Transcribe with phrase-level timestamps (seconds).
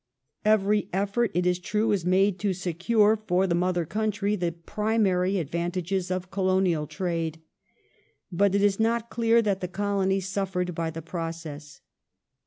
[0.43, 5.37] Every effort it is true was made to secure for the mother country the primary
[5.37, 7.39] advantages of colonial trade.
[8.31, 11.81] But it is not clear that the Colonies suffered by the process.